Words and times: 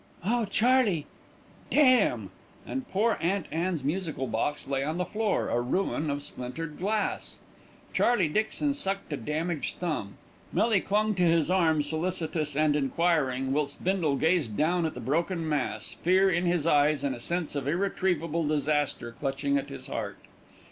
"Oh, 0.25 0.45
Charley!" 0.45 1.05
"Damn!" 1.69 2.31
And 2.65 2.89
Poor 2.89 3.19
Aunt 3.21 3.45
Anne's 3.51 3.83
musical 3.83 4.25
box 4.25 4.67
lay 4.67 4.83
on 4.83 4.97
the 4.97 5.05
floor, 5.05 5.49
a 5.49 5.61
ruin 5.61 6.09
of 6.09 6.23
splintered 6.23 6.79
glass. 6.79 7.37
Charley 7.93 8.27
Dixon 8.27 8.73
sucked 8.73 9.13
a 9.13 9.17
damaged 9.17 9.77
thumb, 9.77 10.15
Millie 10.51 10.81
clung 10.81 11.13
to 11.13 11.21
his 11.23 11.51
arm, 11.51 11.83
solicitous 11.83 12.55
and 12.55 12.75
enquiring, 12.75 13.53
whilst 13.53 13.83
Bindle 13.83 14.15
gazed 14.15 14.57
down 14.57 14.87
at 14.87 14.95
the 14.95 14.99
broken 14.99 15.47
mass, 15.47 15.91
fear 16.01 16.31
in 16.31 16.47
his 16.47 16.65
eyes, 16.65 17.03
and 17.03 17.15
a 17.15 17.19
sense 17.19 17.53
of 17.55 17.67
irretrievable 17.67 18.47
disaster 18.47 19.15
clutching 19.19 19.55
at 19.59 19.69
his 19.69 19.85
heart. 19.85 20.17